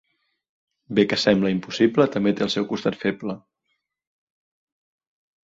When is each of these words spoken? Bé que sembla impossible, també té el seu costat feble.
Bé 0.99 1.03
que 1.11 1.19
sembla 1.23 1.51
impossible, 1.55 2.07
també 2.15 2.33
té 2.39 2.45
el 2.47 2.51
seu 2.55 2.67
costat 2.73 2.99
feble. 3.03 3.37